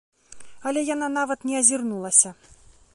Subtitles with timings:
[0.69, 2.29] Але яна нават не азірнулася.